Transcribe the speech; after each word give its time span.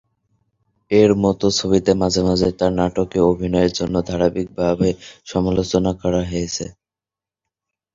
এর 0.91 1.11
মতো 1.23 1.47
ছবিতে 1.59 1.91
মাঝে 2.01 2.21
মাঝে 2.27 2.47
তাঁর 2.59 2.71
নাটকীয় 2.79 3.25
অভিনয়ের 3.31 3.71
জন্য 3.79 3.95
ধারাবাহিকভাবে 4.09 4.89
সমালোচনা 5.27 5.91
করা 6.01 6.21
হয়েছে। 6.29 6.65